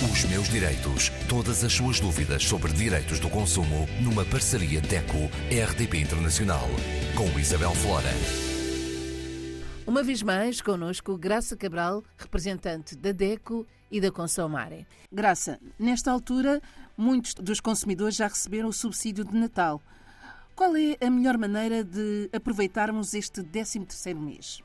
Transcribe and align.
Os 0.00 0.24
meus 0.26 0.48
direitos. 0.48 1.08
Todas 1.28 1.64
as 1.64 1.72
suas 1.72 1.98
dúvidas 1.98 2.44
sobre 2.44 2.72
direitos 2.72 3.18
do 3.18 3.28
consumo 3.28 3.88
numa 4.00 4.24
parceria 4.24 4.80
DECO-RDP 4.80 5.98
Internacional. 5.98 6.68
Com 7.16 7.36
Isabel 7.36 7.74
Flora. 7.74 8.08
Uma 9.84 10.04
vez 10.04 10.22
mais, 10.22 10.60
connosco 10.60 11.18
Graça 11.18 11.56
Cabral, 11.56 12.04
representante 12.16 12.94
da 12.94 13.10
DECO 13.10 13.66
e 13.90 14.00
da 14.00 14.12
Consomare. 14.12 14.86
Graça, 15.10 15.58
nesta 15.76 16.12
altura, 16.12 16.62
muitos 16.96 17.34
dos 17.34 17.58
consumidores 17.58 18.14
já 18.14 18.28
receberam 18.28 18.68
o 18.68 18.72
subsídio 18.72 19.24
de 19.24 19.36
Natal. 19.36 19.82
Qual 20.54 20.76
é 20.76 20.96
a 21.04 21.10
melhor 21.10 21.36
maneira 21.36 21.82
de 21.82 22.30
aproveitarmos 22.32 23.14
este 23.14 23.42
13º 23.42 24.14
mês? 24.14 24.62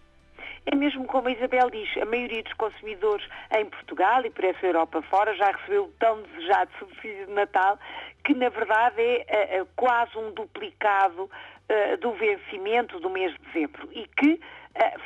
É 0.65 0.75
mesmo 0.75 1.05
como 1.05 1.27
a 1.27 1.31
Isabel 1.31 1.69
diz, 1.69 1.89
a 1.97 2.05
maioria 2.05 2.41
dos 2.41 2.53
consumidores 2.53 3.27
em 3.57 3.65
Portugal 3.65 4.25
e 4.25 4.29
por 4.29 4.45
essa 4.45 4.65
Europa 4.65 5.01
fora 5.03 5.35
já 5.35 5.51
recebeu 5.51 5.85
o 5.85 5.93
tão 5.99 6.21
desejado 6.21 6.71
subsídio 6.79 7.27
de 7.27 7.33
Natal, 7.33 7.77
que 8.23 8.33
na 8.33 8.47
verdade 8.47 9.01
é, 9.01 9.57
é 9.57 9.65
quase 9.75 10.17
um 10.17 10.31
duplicado 10.31 11.23
uh, 11.23 11.97
do 11.99 12.13
vencimento 12.13 12.99
do 13.01 13.09
mês 13.09 13.33
de 13.33 13.39
dezembro. 13.39 13.89
E 13.91 14.07
que 14.07 14.39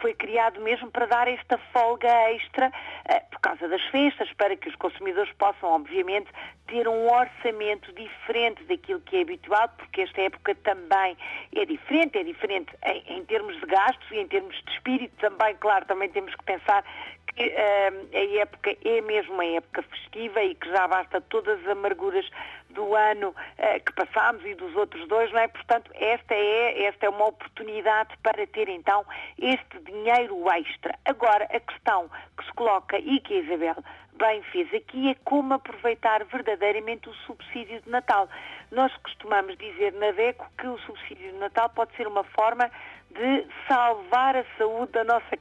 foi 0.02 0.14
criado 0.14 0.62
mesmo 0.62 0.90
para 0.92 1.06
dar 1.06 1.28
esta 1.28 1.58
folga 1.74 2.08
extra 2.32 2.68
uh, 2.70 3.30
por 3.32 3.40
causa 3.40 3.68
das 3.68 3.84
festas, 3.88 4.32
para 4.34 4.56
que 4.56 4.70
os 4.70 4.76
consumidores 4.76 5.32
possam, 5.34 5.70
obviamente, 5.70 6.30
ter 6.68 6.88
um 6.88 7.10
orçamento 7.10 7.92
diferente 7.94 8.64
daquilo 8.64 9.00
que 9.02 9.18
é 9.18 9.22
habitual, 9.22 9.70
porque 9.78 10.02
esta 10.02 10.22
época 10.22 10.56
também 10.56 11.18
é 11.56 11.66
diferente, 11.66 12.18
é 12.18 12.24
diferente 12.24 12.74
em, 12.86 13.18
em 13.18 13.26
termos 13.26 13.60
de 13.60 13.66
gastos 13.66 14.10
e 14.12 14.18
em 14.18 14.28
termos 14.28 14.56
de 14.64 14.72
espírito 14.74 15.16
também, 15.18 15.56
claro, 15.56 15.86
também 15.86 16.10
temos 16.10 16.34
que 16.36 16.44
pensar 16.44 16.84
que 17.28 17.48
uh, 17.48 18.08
a 18.14 18.42
época 18.42 18.76
é 18.84 19.02
mesmo 19.02 19.34
uma 19.34 19.46
época 19.46 19.84
festiva 19.84 20.42
e 20.44 20.56
que 20.56 20.70
já 20.70 20.88
basta 20.88 21.22
todas 21.22 21.60
as 21.60 21.68
amarguras 21.68 22.28
do 22.70 22.96
ano 22.96 23.30
uh, 23.30 23.84
que 23.86 23.94
passámos 23.94 24.44
e 24.46 24.56
dos 24.56 24.76
outros 24.76 25.08
dois, 25.08 25.32
não 25.32 25.40
é? 25.40 25.48
Portanto, 25.48 25.92
esta 25.94 26.34
é, 26.34 26.84
esta 26.84 27.06
é 27.06 27.10
uma 27.10 27.28
oportunidade 27.28 28.16
para 28.24 28.46
ter 28.48 28.70
então 28.70 29.06
este 29.38 29.80
dinheiro 29.80 30.50
extra. 30.52 30.98
Agora, 31.06 31.46
a 31.46 31.60
questão 31.60 32.10
que 32.38 32.46
se 32.46 32.54
coloca 32.54 32.98
e 32.98 33.20
que 33.20 33.34
a 33.34 33.38
Isabel 33.42 33.76
bem 34.18 34.42
fez 34.52 34.74
aqui 34.74 35.10
é 35.10 35.16
como 35.24 35.54
aproveitar 35.54 36.24
verdadeiramente 36.26 37.08
o 37.08 37.14
subsídio 37.14 37.82
de 37.82 37.90
Natal. 37.90 38.28
Nós 38.72 38.96
costumamos 38.98 39.58
dizer 39.58 39.94
na 39.94 40.12
DECO 40.12 40.46
que 40.58 40.68
o 40.68 40.78
subsídio 40.80 41.32
de 41.32 41.38
Natal 41.38 41.70
pode 41.70 41.96
ser 41.96 42.08
uma 42.08 42.24
forma 42.24 42.70
de 43.12 43.46
salvar 43.68 44.36
a 44.36 44.44
saúde 44.58 44.92
da 44.92 45.04
nossa 45.04 45.38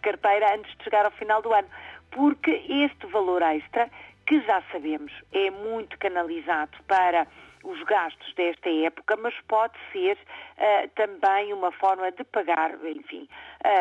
carteira 0.00 0.54
antes 0.54 0.76
de 0.78 0.84
chegar 0.84 1.04
ao 1.04 1.10
final 1.10 1.42
do 1.42 1.52
ano, 1.52 1.68
porque 2.10 2.50
este 2.68 3.06
valor 3.08 3.42
extra, 3.42 3.90
que 4.30 4.40
já 4.42 4.62
sabemos 4.70 5.12
é 5.32 5.50
muito 5.50 5.98
canalizado 5.98 6.78
para 6.86 7.26
os 7.64 7.82
gastos 7.82 8.32
desta 8.34 8.70
época, 8.70 9.16
mas 9.16 9.34
pode 9.48 9.74
ser 9.90 10.16
uh, 10.16 10.88
também 10.94 11.52
uma 11.52 11.72
forma 11.72 12.12
de 12.12 12.22
pagar, 12.22 12.78
enfim, 12.84 13.28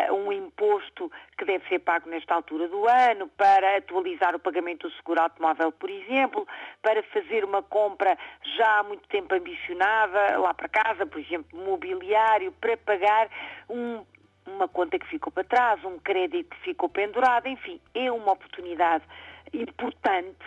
uh, 0.10 0.14
um 0.16 0.34
imposto 0.34 1.12
que 1.38 1.46
deve 1.46 1.68
ser 1.68 1.78
pago 1.78 2.10
nesta 2.10 2.34
altura 2.34 2.68
do 2.68 2.90
ano, 2.90 3.28
para 3.38 3.78
atualizar 3.78 4.36
o 4.36 4.40
pagamento 4.40 4.90
do 4.90 4.96
seguro 4.96 5.22
automóvel, 5.22 5.72
por 5.72 5.88
exemplo, 5.88 6.48
para 6.82 7.04
fazer 7.04 7.46
uma 7.46 7.62
compra 7.62 8.18
já 8.58 8.80
há 8.80 8.84
muito 8.84 9.08
tempo 9.08 9.36
ambicionada 9.36 10.40
lá 10.40 10.52
para 10.52 10.68
casa, 10.68 11.06
por 11.06 11.20
exemplo, 11.20 11.64
mobiliário, 11.64 12.52
para 12.54 12.76
pagar 12.76 13.30
um 13.70 14.04
uma 14.48 14.68
conta 14.68 14.98
que 14.98 15.06
ficou 15.06 15.32
para 15.32 15.44
trás, 15.44 15.86
um 15.86 16.00
crédito 16.00 16.50
que 16.50 16.62
ficou 16.62 16.90
pendurado, 16.90 17.48
enfim, 17.48 17.80
é 17.94 18.12
uma 18.12 18.32
oportunidade 18.32 19.04
importante 19.54 20.38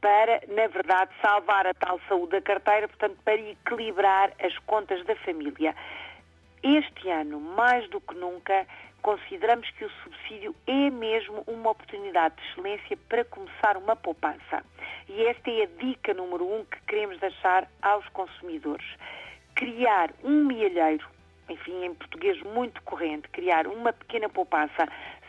para, 0.00 0.42
na 0.48 0.66
verdade, 0.66 1.12
salvar 1.22 1.66
a 1.66 1.74
tal 1.74 2.00
saúde 2.08 2.32
da 2.32 2.40
carteira, 2.42 2.88
portanto, 2.88 3.16
para 3.24 3.40
equilibrar 3.40 4.32
as 4.42 4.56
contas 4.60 5.04
da 5.06 5.14
família. 5.16 5.74
Este 6.62 7.08
ano, 7.08 7.40
mais 7.40 7.88
do 7.88 8.00
que 8.00 8.14
nunca, 8.14 8.66
consideramos 9.02 9.68
que 9.70 9.84
o 9.84 9.90
subsídio 10.02 10.54
é 10.66 10.90
mesmo 10.90 11.42
uma 11.46 11.70
oportunidade 11.70 12.36
de 12.36 12.42
excelência 12.50 12.96
para 13.08 13.24
começar 13.24 13.76
uma 13.76 13.96
poupança. 13.96 14.64
E 15.08 15.24
esta 15.26 15.50
é 15.50 15.64
a 15.64 15.66
dica 15.66 16.14
número 16.14 16.46
um 16.46 16.64
que 16.64 16.80
queremos 16.82 17.18
deixar 17.18 17.68
aos 17.82 18.08
consumidores. 18.10 18.86
Criar 19.54 20.10
um 20.24 20.44
mielheiro, 20.44 21.06
enfim, 21.48 21.84
em 21.84 21.94
português 21.94 22.40
muito 22.42 22.80
corrente, 22.82 23.28
criar 23.28 23.66
uma 23.66 23.92
pequena 23.92 24.28
poupança, 24.28 24.88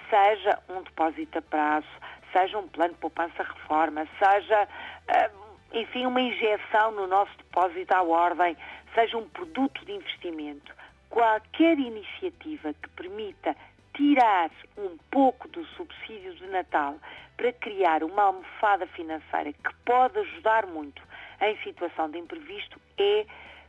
seja 0.10 0.60
um 0.70 0.82
depósito 0.84 1.40
a 1.40 1.42
prazo, 1.42 1.88
seja 2.34 2.58
um 2.58 2.68
plano 2.68 2.94
de 2.94 3.00
poupança-reforma, 3.00 4.06
seja, 4.20 4.68
ah, 5.08 5.30
enfim, 5.72 6.06
uma 6.06 6.20
injeção 6.20 6.92
no 6.92 7.08
nosso 7.08 7.32
depósito 7.38 7.94
à 7.94 8.04
ordem, 8.04 8.58
seja 8.94 9.18
um 9.18 9.30
produto 9.30 9.86
de 9.86 9.94
investimento. 9.94 10.74
Qualquer 11.10 11.78
iniciativa 11.80 12.74
que 12.74 12.90
permita 12.90 13.56
tirar 13.96 14.50
um 14.78 14.98
pouco 15.12 15.48
do 15.48 15.64
subsídio 15.68 16.34
de 16.36 16.48
Natal 16.48 16.96
para 17.38 17.54
criar 17.54 18.04
uma 18.04 18.24
almofada 18.24 18.88
financeira 18.88 19.54
que 19.54 19.76
pode 19.86 20.18
ajudar 20.20 20.66
muito 20.66 21.02
em 21.42 21.56
situação 21.58 22.10
de 22.10 22.18
imprevisto 22.18 22.80
é 22.98 23.26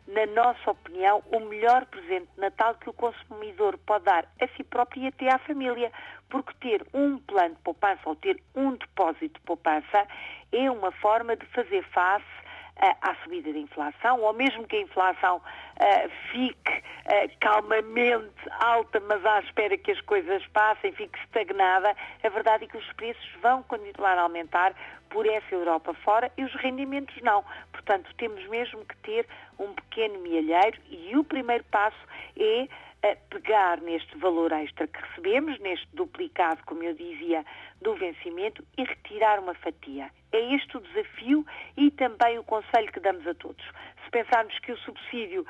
na 0.06 0.26
nossa 0.26 0.70
opinião, 0.70 1.22
o 1.32 1.40
melhor 1.40 1.86
presente 1.86 2.28
de 2.34 2.40
Natal 2.40 2.74
que 2.74 2.90
o 2.90 2.92
consumidor 2.92 3.78
pode 3.78 4.04
dar 4.04 4.26
a 4.40 4.48
si 4.48 4.62
próprio 4.62 5.02
e 5.02 5.06
até 5.06 5.32
à 5.32 5.38
família, 5.38 5.90
porque 6.28 6.52
ter 6.60 6.86
um 6.92 7.18
plano 7.18 7.54
de 7.54 7.60
poupança 7.62 8.00
ou 8.04 8.14
ter 8.16 8.40
um 8.54 8.72
depósito 8.76 9.38
de 9.38 9.40
poupança 9.40 10.06
é 10.52 10.70
uma 10.70 10.92
forma 10.92 11.36
de 11.36 11.46
fazer 11.46 11.82
face 11.84 12.43
à 12.76 13.14
subida 13.22 13.52
da 13.52 13.58
inflação, 13.58 14.20
ou 14.20 14.32
mesmo 14.32 14.66
que 14.66 14.76
a 14.76 14.80
inflação 14.80 15.36
uh, 15.36 16.10
fique 16.30 16.72
uh, 16.72 17.30
calmamente 17.40 18.34
alta, 18.60 19.00
mas 19.00 19.24
à 19.24 19.40
espera 19.40 19.76
que 19.78 19.92
as 19.92 20.00
coisas 20.02 20.44
passem, 20.48 20.92
fique 20.92 21.18
estagnada, 21.20 21.94
a 22.22 22.28
verdade 22.28 22.64
é 22.64 22.66
que 22.66 22.76
os 22.76 22.92
preços 22.94 23.30
vão 23.40 23.62
continuar 23.62 24.18
a 24.18 24.22
aumentar 24.22 24.74
por 25.08 25.26
essa 25.26 25.54
Europa 25.54 25.94
fora 25.94 26.30
e 26.36 26.42
os 26.42 26.52
rendimentos 26.56 27.14
não. 27.22 27.44
Portanto, 27.72 28.12
temos 28.16 28.44
mesmo 28.48 28.84
que 28.84 28.96
ter 28.96 29.26
um 29.58 29.72
pequeno 29.72 30.18
mielheiro 30.20 30.78
e 30.90 31.16
o 31.16 31.22
primeiro 31.22 31.64
passo 31.70 31.96
é 32.36 32.66
pegar 33.28 33.80
neste 33.82 34.16
valor 34.16 34.50
extra 34.52 34.86
que 34.86 35.00
recebemos, 35.00 35.58
neste 35.60 35.86
duplicado, 35.94 36.62
como 36.64 36.82
eu 36.82 36.94
dizia, 36.94 37.44
do 37.82 37.94
vencimento 37.94 38.64
e 38.78 38.84
retirar 38.84 39.38
uma 39.40 39.54
fatia. 39.54 40.10
É 40.32 40.54
este 40.54 40.76
o 40.76 40.80
desafio 40.80 41.46
e 41.76 41.90
também 41.90 42.38
o 42.38 42.44
conselho 42.44 42.90
que 42.90 43.00
damos 43.00 43.26
a 43.26 43.34
todos. 43.34 43.64
Se 44.04 44.10
pensarmos 44.10 44.58
que 44.60 44.72
o 44.72 44.78
subsídio 44.78 45.46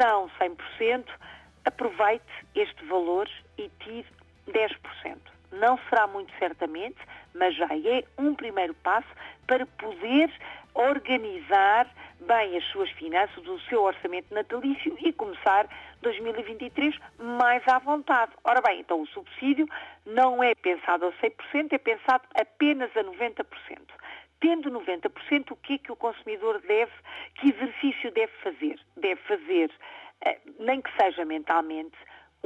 são 0.00 0.28
100%, 0.40 1.06
aproveite 1.64 2.24
este 2.54 2.84
valor 2.86 3.28
e 3.56 3.70
tire 3.80 4.06
10%. 4.48 5.18
Não 5.52 5.78
será 5.88 6.06
muito 6.06 6.32
certamente, 6.38 6.98
mas 7.34 7.54
já 7.54 7.66
é 7.66 8.04
um 8.18 8.34
primeiro 8.34 8.74
passo 8.74 9.08
para 9.46 9.64
poder 9.66 10.30
organizar 10.76 11.88
bem 12.20 12.56
as 12.56 12.64
suas 12.66 12.90
finanças, 12.92 13.46
o 13.46 13.58
seu 13.60 13.82
orçamento 13.82 14.32
natalício 14.32 14.96
e 15.00 15.12
começar 15.12 15.66
2023 16.02 16.96
mais 17.18 17.62
à 17.66 17.78
vontade. 17.78 18.32
Ora 18.44 18.60
bem, 18.60 18.80
então 18.80 19.00
o 19.00 19.06
subsídio 19.06 19.66
não 20.04 20.42
é 20.42 20.54
pensado 20.54 21.06
a 21.06 21.12
100%, 21.12 21.72
é 21.72 21.78
pensado 21.78 22.24
apenas 22.38 22.94
a 22.96 23.02
90%. 23.02 23.44
Tendo 24.40 24.70
90%, 24.70 25.50
o 25.50 25.56
que 25.56 25.74
é 25.74 25.78
que 25.78 25.92
o 25.92 25.96
consumidor 25.96 26.60
deve, 26.60 26.92
que 27.36 27.48
exercício 27.48 28.12
deve 28.12 28.32
fazer? 28.42 28.78
Deve 28.96 29.20
fazer, 29.22 29.70
eh, 30.22 30.38
nem 30.58 30.82
que 30.82 30.90
seja 31.00 31.24
mentalmente, 31.24 31.96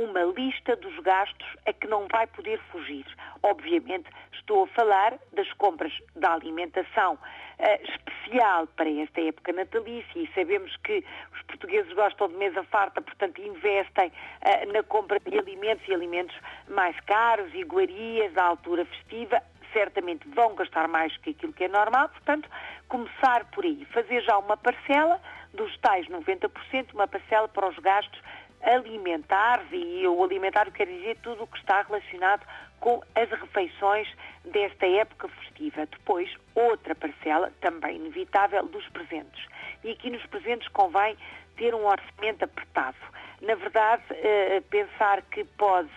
uma 0.01 0.23
lista 0.23 0.75
dos 0.77 0.99
gastos 1.01 1.47
a 1.67 1.73
que 1.75 1.87
não 1.87 2.09
vai 2.11 2.27
poder 2.27 2.59
fugir. 2.73 3.05
Obviamente, 3.43 4.09
estou 4.33 4.65
a 4.65 4.67
falar 4.69 5.19
das 5.35 5.53
compras 5.55 5.93
da 6.17 6.33
alimentação 6.33 7.15
uh, 7.15 7.85
especial 7.85 8.67
para 8.69 8.91
esta 8.91 9.21
época 9.21 9.53
natalícia 9.53 10.19
e 10.19 10.27
sabemos 10.35 10.75
que 10.79 11.05
os 11.35 11.43
portugueses 11.43 11.93
gostam 11.93 12.29
de 12.29 12.37
mesa 12.37 12.63
farta, 12.65 13.03
portanto, 13.03 13.43
investem 13.43 14.09
uh, 14.09 14.73
na 14.73 14.83
compra 14.83 15.21
de 15.21 15.39
alimentos 15.39 15.87
e 15.87 15.93
alimentos 15.93 16.35
mais 16.69 16.99
caros, 17.01 17.53
iguarias 17.55 18.35
à 18.39 18.45
altura 18.45 18.87
festiva 18.87 19.43
certamente 19.73 20.27
vão 20.29 20.57
gastar 20.57 20.89
mais 20.89 21.17
que 21.19 21.31
aquilo 21.31 21.53
que 21.53 21.63
é 21.63 21.69
normal, 21.69 22.09
portanto, 22.09 22.49
começar 22.89 23.45
por 23.53 23.65
aí, 23.65 23.87
fazer 23.93 24.21
já 24.23 24.37
uma 24.37 24.57
parcela 24.57 25.21
dos 25.55 25.77
tais 25.79 26.07
90%, 26.09 26.93
uma 26.93 27.07
parcela 27.07 27.47
para 27.49 27.69
os 27.69 27.79
gastos 27.79 28.21
alimentares, 28.63 29.67
e 29.73 30.07
o 30.07 30.23
alimentar 30.23 30.71
quer 30.71 30.87
dizer 30.87 31.17
tudo 31.23 31.45
o 31.45 31.47
que 31.47 31.59
está 31.59 31.83
relacionado 31.83 32.47
com 32.79 33.03
as 33.15 33.29
refeições 33.31 34.09
desta 34.45 34.87
época 34.87 35.29
festiva. 35.29 35.87
Depois, 35.87 36.31
outra 36.55 36.95
parcela, 36.95 37.53
também 37.61 37.97
inevitável, 37.97 38.67
dos 38.67 38.87
presentes. 38.89 39.47
E 39.85 39.91
aqui 39.93 40.11
nos 40.11 40.25
presentes 40.27 40.69
convém 40.69 41.17
ter 41.57 41.75
um 41.75 41.87
orçamento 41.87 42.45
apertado. 42.45 42.97
Na 43.43 43.55
verdade, 43.55 44.03
eh, 44.11 44.63
pensar 44.71 45.23
que 45.23 45.45
pode 45.45 45.91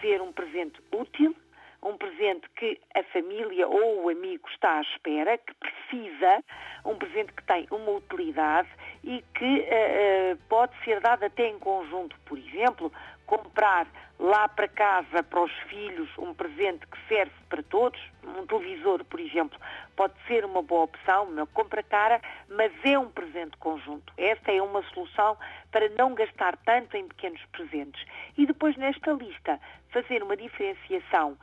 ser 0.00 0.20
um 0.20 0.32
presente 0.32 0.80
útil, 0.90 1.34
um 1.82 1.96
presente 1.96 2.48
que 2.56 2.80
a 2.94 3.02
família 3.04 3.66
ou 3.66 4.04
o 4.04 4.08
amigo 4.08 4.48
está 4.48 4.78
à 4.78 4.80
espera, 4.82 5.36
que 5.38 5.52
precisa, 5.54 6.44
um 6.84 6.96
presente 6.96 7.32
que 7.32 7.42
tem 7.42 7.66
uma 7.70 7.90
utilidade 7.90 8.68
e 9.02 9.22
que 9.34 9.44
uh, 9.44 10.34
uh, 10.34 10.38
pode 10.48 10.72
ser 10.84 11.00
dado 11.00 11.24
até 11.24 11.48
em 11.48 11.58
conjunto. 11.58 12.16
Por 12.24 12.38
exemplo, 12.38 12.92
comprar 13.26 13.86
lá 14.18 14.48
para 14.48 14.68
casa, 14.68 15.22
para 15.22 15.42
os 15.42 15.52
filhos, 15.68 16.08
um 16.16 16.32
presente 16.32 16.86
que 16.86 16.98
serve 17.08 17.32
para 17.48 17.62
todos, 17.64 18.00
um 18.22 18.46
televisor, 18.46 19.04
por 19.04 19.18
exemplo, 19.18 19.58
pode 19.96 20.14
ser 20.28 20.44
uma 20.44 20.62
boa 20.62 20.84
opção, 20.84 21.24
uma 21.24 21.46
compra 21.48 21.82
cara, 21.82 22.20
mas 22.48 22.72
é 22.84 22.96
um 22.96 23.10
presente 23.10 23.56
conjunto. 23.56 24.12
Esta 24.16 24.52
é 24.52 24.62
uma 24.62 24.82
solução 24.94 25.36
para 25.72 25.88
não 25.90 26.14
gastar 26.14 26.56
tanto 26.58 26.96
em 26.96 27.08
pequenos 27.08 27.44
presentes. 27.46 28.04
E 28.38 28.46
depois, 28.46 28.76
nesta 28.76 29.12
lista, 29.12 29.58
fazer 29.90 30.22
uma 30.22 30.36
diferenciação 30.36 31.36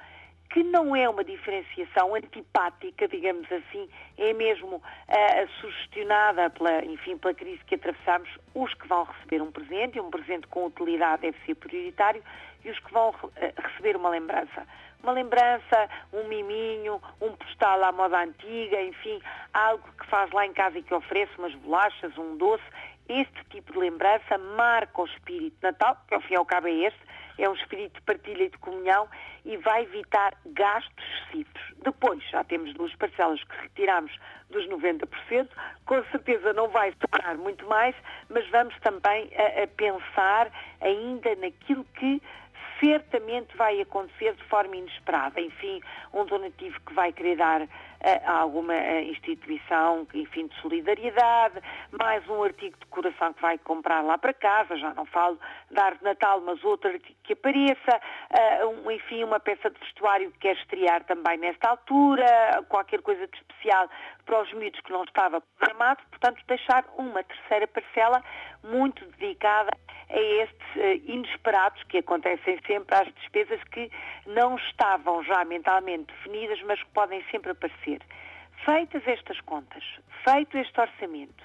que 0.49 0.63
não 0.63 0.95
é 0.95 1.07
uma 1.07 1.23
diferenciação 1.23 2.15
antipática, 2.15 3.07
digamos 3.07 3.49
assim, 3.51 3.87
é 4.17 4.33
mesmo 4.33 4.77
uh, 4.77 5.49
sugestionada 5.61 6.49
pela, 6.49 6.83
enfim, 6.85 7.17
pela 7.17 7.33
crise 7.33 7.63
que 7.65 7.75
atravessamos, 7.75 8.29
os 8.55 8.73
que 8.73 8.87
vão 8.87 9.03
receber 9.03 9.41
um 9.41 9.51
presente, 9.51 9.99
um 9.99 10.09
presente 10.09 10.47
com 10.47 10.65
utilidade 10.65 11.21
deve 11.21 11.37
ser 11.45 11.55
prioritário, 11.55 12.23
e 12.65 12.69
os 12.71 12.79
que 12.79 12.91
vão 12.91 13.09
uh, 13.09 13.29
receber 13.61 13.95
uma 13.95 14.09
lembrança. 14.09 14.65
Uma 15.03 15.13
lembrança, 15.13 15.89
um 16.11 16.27
miminho, 16.27 16.99
um 17.21 17.31
postal 17.33 17.83
à 17.83 17.91
moda 17.91 18.19
antiga, 18.21 18.81
enfim, 18.81 19.21
algo 19.53 19.87
que 19.97 20.05
faz 20.07 20.31
lá 20.31 20.45
em 20.45 20.51
casa 20.51 20.79
e 20.79 20.83
que 20.83 20.93
oferece 20.93 21.31
umas 21.37 21.53
bolachas, 21.55 22.17
um 22.17 22.35
doce. 22.37 22.63
Este 23.07 23.45
tipo 23.49 23.71
de 23.71 23.79
lembrança 23.79 24.37
marca 24.37 25.01
o 25.01 25.05
espírito 25.05 25.55
de 25.55 25.63
Natal, 25.63 25.95
que 26.07 26.13
ao 26.13 26.21
fim 26.21 26.33
e 26.33 26.37
ao 26.37 26.45
cabo 26.45 26.67
é 26.67 26.73
este, 26.73 26.99
é 27.39 27.49
um 27.49 27.53
espírito 27.53 27.95
de 27.95 28.01
partilha 28.01 28.43
e 28.43 28.49
de 28.49 28.57
comunhão 28.57 29.07
e 29.45 29.57
vai 29.57 29.83
evitar 29.83 30.33
gastos 30.47 31.05
excessivos. 31.05 31.73
Depois, 31.83 32.23
já 32.29 32.43
temos 32.43 32.73
duas 32.73 32.93
parcelas 32.95 33.41
que 33.43 33.61
retiramos 33.61 34.11
dos 34.49 34.67
90%, 34.67 35.47
com 35.85 36.03
certeza 36.05 36.53
não 36.53 36.67
vai 36.69 36.91
tocar 36.93 37.35
muito 37.37 37.65
mais, 37.67 37.95
mas 38.29 38.47
vamos 38.49 38.77
também 38.79 39.29
a, 39.35 39.63
a 39.63 39.67
pensar 39.67 40.51
ainda 40.81 41.35
naquilo 41.35 41.85
que 41.95 42.21
certamente 42.79 43.55
vai 43.57 43.81
acontecer 43.81 44.33
de 44.35 44.43
forma 44.45 44.75
inesperada. 44.75 45.39
Enfim, 45.39 45.81
um 46.13 46.25
donativo 46.25 46.79
que 46.81 46.93
vai 46.93 47.11
querer 47.11 47.37
dar 47.37 47.67
a 48.25 48.31
alguma 48.31 48.75
instituição, 49.01 50.07
enfim, 50.13 50.47
de 50.47 50.55
solidariedade, 50.61 51.59
mais 51.91 52.27
um 52.29 52.41
artigo 52.43 52.77
de 52.77 52.85
decoração 52.85 53.33
que 53.33 53.41
vai 53.41 53.57
comprar 53.57 54.01
lá 54.01 54.17
para 54.17 54.33
casa, 54.33 54.77
já 54.77 54.93
não 54.93 55.05
falo 55.05 55.37
da 55.69 55.85
arte 55.85 55.99
de 55.99 56.05
Natal, 56.05 56.41
mas 56.41 56.63
outro 56.63 56.89
artigo 56.89 57.19
que 57.23 57.33
apareça, 57.33 58.01
uh, 58.63 58.91
enfim, 58.91 59.23
uma 59.23 59.39
peça 59.39 59.69
de 59.69 59.79
vestuário 59.79 60.31
que 60.31 60.39
quer 60.39 60.55
estrear 60.55 61.03
também 61.03 61.37
nesta 61.37 61.69
altura, 61.69 62.63
qualquer 62.69 63.01
coisa 63.01 63.27
de 63.27 63.37
especial 63.37 63.89
para 64.25 64.43
os 64.43 64.53
miúdos 64.53 64.79
que 64.81 64.91
não 64.91 65.03
estava 65.03 65.41
programado, 65.41 66.01
portanto, 66.09 66.41
deixar 66.47 66.85
uma 66.97 67.23
terceira 67.23 67.67
parcela 67.67 68.23
muito 68.63 69.05
dedicada 69.17 69.71
a 70.09 70.19
estes 70.19 71.05
inesperados 71.05 71.83
que 71.83 71.97
acontecem 71.97 72.55
sempre 72.69 72.95
às 72.95 73.11
despesas 73.15 73.59
que 73.71 73.91
não 74.27 74.55
estavam 74.57 75.23
já 75.23 75.43
mentalmente 75.43 76.13
definidas, 76.13 76.61
mas 76.61 76.79
que 76.81 76.89
podem 76.91 77.23
sempre 77.31 77.51
aparecer. 77.51 77.99
Feitas 78.63 79.01
estas 79.07 79.41
contas, 79.41 79.83
feito 80.23 80.55
este 80.55 80.79
orçamento, 80.79 81.43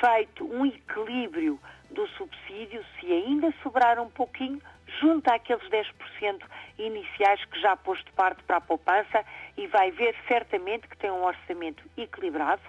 feito 0.00 0.44
um 0.44 0.66
equilíbrio 0.66 1.60
do 1.90 2.06
subsídio, 2.08 2.84
se 2.98 3.06
ainda 3.12 3.54
sobrar 3.62 4.00
um 4.00 4.10
pouquinho, 4.10 4.60
junta 5.00 5.34
aqueles 5.34 5.66
10% 5.68 6.42
iniciais 6.78 7.44
que 7.44 7.60
já 7.60 7.76
pôs 7.76 8.02
de 8.04 8.10
parte 8.12 8.42
para 8.42 8.56
a 8.56 8.60
poupança 8.60 9.24
e 9.56 9.66
vai 9.68 9.90
ver 9.92 10.14
certamente 10.26 10.88
que 10.88 10.96
tem 10.96 11.10
um 11.10 11.24
orçamento 11.24 11.84
equilibrado, 11.96 12.62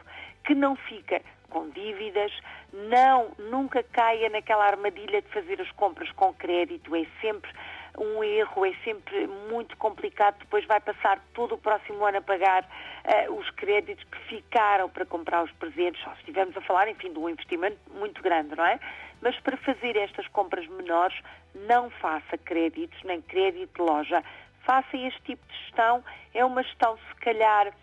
que 0.46 0.54
não 0.54 0.76
fica 0.76 1.22
com 1.50 1.70
dívidas, 1.70 2.32
não, 2.72 3.32
nunca 3.50 3.82
caia 3.84 4.30
naquela 4.30 4.66
armadilha 4.66 5.22
de 5.22 5.28
fazer 5.30 5.60
as 5.60 5.72
compras 5.72 6.12
com 6.12 6.34
crédito, 6.34 6.96
é 6.96 7.06
sempre 7.22 7.52
um 7.98 8.24
erro, 8.24 8.66
é 8.66 8.74
sempre 8.84 9.28
muito 9.50 9.76
complicado, 9.78 10.38
depois 10.40 10.66
vai 10.66 10.80
passar 10.80 11.20
todo 11.34 11.56
o 11.56 11.58
próximo 11.58 12.06
ano 12.06 12.18
a 12.18 12.22
pagar 12.22 12.64
uh, 12.64 13.34
os 13.34 13.50
créditos 13.52 14.04
que 14.06 14.18
ficaram 14.28 14.90
para 14.90 15.06
comprar 15.06 15.44
os 15.44 15.52
presentes, 15.54 16.02
só 16.04 16.12
se 16.12 16.20
estivermos 16.20 16.56
a 16.56 16.62
falar, 16.62 16.88
enfim, 16.88 17.12
de 17.12 17.20
um 17.20 17.30
investimento 17.30 17.78
muito 17.94 18.22
grande, 18.22 18.56
não 18.56 18.66
é? 18.66 18.80
Mas 19.22 19.38
para 19.40 19.58
fazer 19.58 19.98
estas 19.98 20.28
compras 20.28 20.68
menores, 20.68 21.18
não 21.56 21.90
faça 21.90 22.38
créditos, 22.38 23.02
nem 23.04 23.22
crédito 23.22 23.76
de 23.76 23.82
loja, 23.82 24.24
faça 24.66 24.96
este 24.96 25.22
tipo 25.24 25.46
de 25.48 25.58
gestão, 25.60 26.04
é 26.34 26.46
uma 26.46 26.64
gestão 26.64 26.98
se 26.98 27.16
calhar 27.16 27.74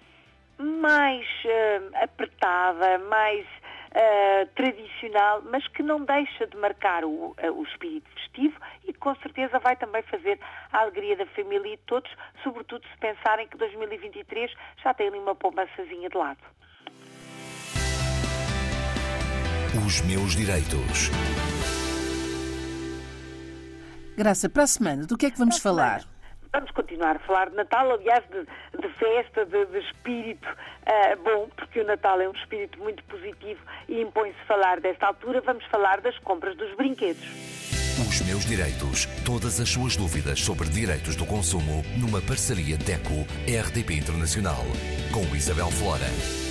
mais 0.59 1.27
uh, 1.45 2.03
apertada, 2.03 2.99
mais 2.99 3.47
uh, 3.97 4.47
tradicional, 4.55 5.43
mas 5.51 5.67
que 5.69 5.83
não 5.83 6.05
deixa 6.05 6.47
de 6.47 6.57
marcar 6.57 7.05
o, 7.05 7.09
uh, 7.09 7.37
o 7.55 7.63
espírito 7.65 8.09
festivo 8.11 8.55
e 8.85 8.93
que 8.93 8.99
com 8.99 9.15
certeza 9.17 9.59
vai 9.59 9.77
também 9.77 10.03
fazer 10.03 10.39
a 10.73 10.81
alegria 10.81 11.17
da 11.17 11.27
família 11.27 11.75
e 11.75 11.77
de 11.77 11.83
todos, 11.85 12.11
sobretudo 12.43 12.87
se 12.87 12.99
pensarem 12.99 13.49
que 13.49 13.57
2023 13.57 14.53
já 14.83 14.93
tem 14.95 15.09
ali 15.09 15.19
uma 15.19 15.35
poupançazinha 15.35 16.09
de 16.09 16.17
lado. 16.17 16.41
Os 19.87 20.01
meus 20.03 20.35
direitos. 20.35 21.11
Graça, 24.17 24.49
para 24.49 24.63
a 24.63 24.67
semana, 24.67 25.07
do 25.07 25.17
que 25.17 25.27
é 25.27 25.31
que 25.31 25.39
vamos 25.39 25.59
falar? 25.59 26.16
Vamos 26.57 26.71
continuar 26.71 27.17
a 27.17 27.19
falar 27.19 27.51
de 27.51 27.57
Natal, 27.57 27.93
aliás, 27.93 28.25
de, 28.31 28.41
de 28.81 28.89
festa, 28.95 29.45
de, 29.45 29.67
de 29.67 29.79
espírito 29.79 30.49
uh, 30.49 31.23
bom, 31.23 31.51
porque 31.55 31.81
o 31.81 31.85
Natal 31.85 32.19
é 32.19 32.27
um 32.27 32.33
espírito 32.33 32.79
muito 32.79 33.05
positivo 33.05 33.61
e 33.87 34.01
impõe-se 34.01 34.43
falar 34.47 34.81
desta 34.81 35.07
altura. 35.07 35.43
Vamos 35.43 35.67
falar 35.67 36.01
das 36.01 36.19
compras 36.21 36.57
dos 36.57 36.75
brinquedos. 36.75 37.27
Os 38.09 38.23
meus 38.23 38.47
direitos. 38.47 39.05
Todas 39.23 39.61
as 39.61 39.69
suas 39.69 39.99
dúvidas 39.99 40.41
sobre 40.41 40.67
direitos 40.71 41.15
do 41.15 41.27
consumo 41.27 41.85
numa 42.01 42.23
parceria 42.23 42.79
DECO-RDP 42.79 43.93
Internacional 43.93 44.65
com 45.13 45.37
Isabel 45.37 45.71
Flora. 45.71 46.46